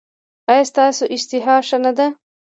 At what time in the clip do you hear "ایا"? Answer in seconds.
0.51-0.63